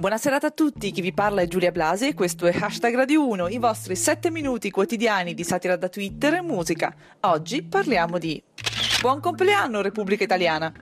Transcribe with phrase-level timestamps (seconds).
[0.00, 3.48] Buonasera a tutti, chi vi parla è Giulia Blasi e questo è Hashtag Radio 1,
[3.48, 6.94] i vostri 7 minuti quotidiani di satira da Twitter e musica.
[7.20, 8.42] Oggi parliamo di
[9.02, 10.72] Buon compleanno Repubblica Italiana,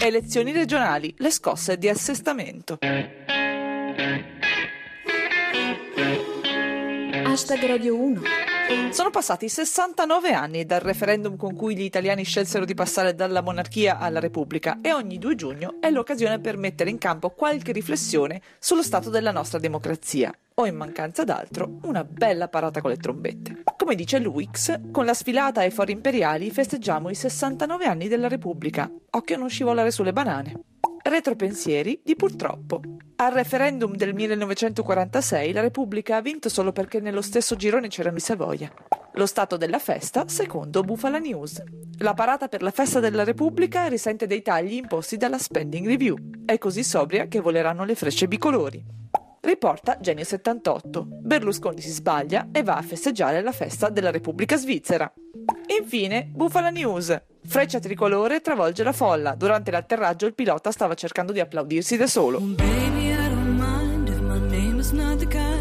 [0.00, 2.78] elezioni regionali, le scosse di assestamento.
[7.24, 8.47] Hashtag Radio 1
[8.90, 13.98] sono passati 69 anni dal referendum con cui gli italiani scelsero di passare dalla monarchia
[13.98, 18.82] alla repubblica e ogni 2 giugno è l'occasione per mettere in campo qualche riflessione sullo
[18.82, 23.62] stato della nostra democrazia o in mancanza d'altro una bella parata con le trombette.
[23.76, 28.90] Come dice Luix, con la sfilata ai fori imperiali festeggiamo i 69 anni della Repubblica.
[29.10, 30.77] Occhio a non scivolare sulle banane.
[31.08, 32.82] Retropensieri di purtroppo.
[33.16, 38.20] Al referendum del 1946 la Repubblica ha vinto solo perché nello stesso girone c'erano i
[38.20, 38.70] Savoia.
[39.14, 41.62] Lo stato della festa secondo Bufala News.
[42.00, 46.16] La parata per la festa della Repubblica risente dei tagli imposti dalla Spending Review.
[46.44, 48.84] È così sobria che voleranno le frecce bicolori.
[49.40, 51.06] Riporta Genio 78.
[51.08, 55.10] Berlusconi si sbaglia e va a festeggiare la festa della Repubblica Svizzera.
[55.80, 57.18] Infine, Bufala News.
[57.48, 59.34] Freccia tricolore travolge la folla.
[59.34, 62.40] Durante l'atterraggio il pilota stava cercando di applaudirsi da solo.
[65.28, 65.57] again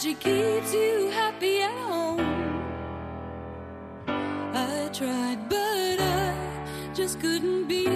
[0.00, 2.22] she keeps you happy at home.
[4.54, 7.88] I tried, but I just couldn't be.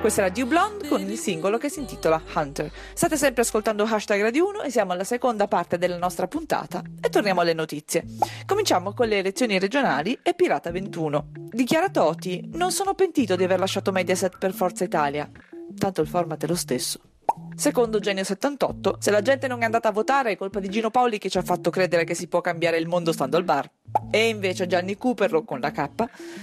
[0.00, 2.72] Questa era Dew Blonde con il singolo che si intitola Hunter.
[2.94, 7.08] State sempre ascoltando Hashtag Radio 1 e siamo alla seconda parte della nostra puntata e
[7.10, 8.04] torniamo alle notizie.
[8.46, 11.28] Cominciamo con le elezioni regionali e Pirata 21.
[11.50, 15.30] Dichiara Toti, non sono pentito di aver lasciato Mediaset per Forza Italia.
[15.76, 17.09] Tanto il format è lo stesso.
[17.54, 20.88] Secondo Genio 78, se la gente non è andata a votare è colpa di Gino
[20.88, 23.70] Paoli che ci ha fatto credere che si può cambiare il mondo stando al bar.
[24.10, 25.88] E invece Gianni Cooperlo con la K,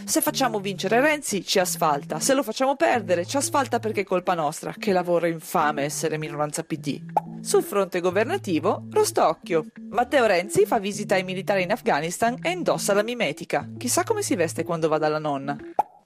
[0.05, 4.35] se facciamo vincere Renzi ci asfalta, se lo facciamo perdere ci asfalta perché è colpa
[4.35, 7.01] nostra, che lavoro infame essere minoranza PD.
[7.41, 9.65] Sul fronte governativo, Rostocchio.
[9.89, 13.67] Matteo Renzi fa visita ai militari in Afghanistan e indossa la mimetica.
[13.77, 15.57] Chissà come si veste quando va dalla nonna.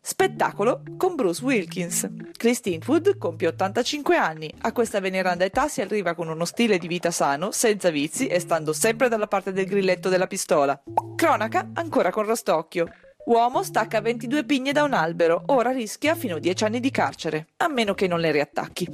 [0.03, 2.09] Spettacolo con Bruce Wilkins.
[2.35, 4.51] Clint Eastwood compie 85 anni.
[4.61, 8.39] A questa veneranda età si arriva con uno stile di vita sano, senza vizi e
[8.39, 10.81] stando sempre dalla parte del grilletto della pistola.
[11.15, 12.87] Cronaca ancora con Rostocchio.
[13.25, 17.49] Uomo stacca 22 pigne da un albero, ora rischia fino a 10 anni di carcere,
[17.57, 18.87] a meno che non le riattacchi.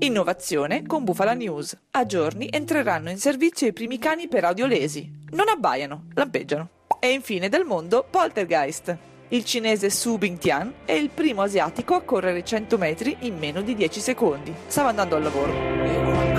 [0.00, 1.78] Innovazione con Bufala News.
[1.92, 5.26] A giorni entreranno in servizio i primi cani per audiolesi.
[5.30, 6.68] Non abbaiano, lampeggiano.
[6.98, 9.09] E infine del mondo Poltergeist.
[9.32, 13.76] Il cinese Su Bingtian è il primo asiatico a correre 100 metri in meno di
[13.76, 14.52] 10 secondi.
[14.66, 16.29] Stava andando al lavoro.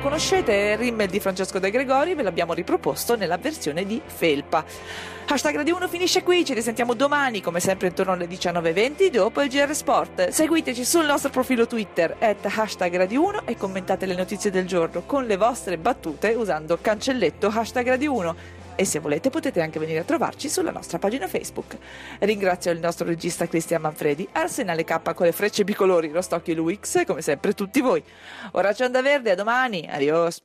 [0.00, 4.64] Conoscete, Rimmel di Francesco De Gregori, ve l'abbiamo riproposto nella versione di Felpa.
[5.26, 9.48] Hashtag Radio 1 finisce qui, ci risentiamo domani come sempre intorno alle 19.20 dopo il
[9.48, 10.28] GR Sport.
[10.28, 15.02] Seguiteci sul nostro profilo Twitter at hashtag Radio 1 e commentate le notizie del giorno
[15.04, 19.98] con le vostre battute usando cancelletto hashtag Radio 1 e se volete potete anche venire
[19.98, 21.76] a trovarci sulla nostra pagina Facebook.
[22.20, 27.20] Ringrazio il nostro regista Cristian Manfredi, Arsenale K con le frecce bicolori, Rostocchi Luix, come
[27.20, 28.02] sempre tutti voi.
[28.52, 30.38] Ora c'è Onda Verde, a domani, adios!